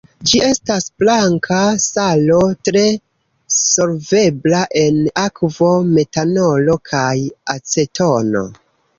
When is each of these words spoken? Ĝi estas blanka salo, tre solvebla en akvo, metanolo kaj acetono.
Ĝi 0.29 0.39
estas 0.43 0.85
blanka 1.01 1.57
salo, 1.87 2.37
tre 2.69 2.81
solvebla 3.55 4.61
en 4.83 4.97
akvo, 5.25 5.69
metanolo 5.97 6.77
kaj 6.93 7.13
acetono. 7.55 8.43